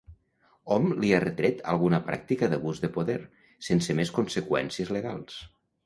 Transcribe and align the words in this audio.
Hom 0.75 0.87
li 1.03 1.11
ha 1.17 1.19
retret 1.23 1.61
alguna 1.75 2.01
pràctica 2.09 2.51
d'abús 2.55 2.83
de 2.87 2.91
poder, 2.99 3.21
sense 3.71 4.01
més 4.01 4.17
conseqüències 4.21 4.97
legals. 4.99 5.43